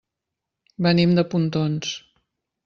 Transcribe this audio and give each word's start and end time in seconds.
Venim 0.85 1.13
de 1.19 1.25
Pontons. 1.35 1.93